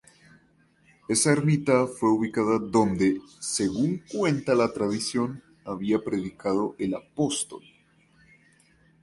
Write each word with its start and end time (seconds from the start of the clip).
Esa 1.07 1.29
ermita 1.31 1.85
fue 1.85 2.09
ubicada 2.09 2.57
donde, 2.57 3.21
según 3.39 4.01
cuenta 4.11 4.55
la 4.55 4.73
tradición, 4.73 5.43
había 5.63 5.99
predicado 5.99 6.73
el 6.79 6.95
apóstol. 6.95 7.61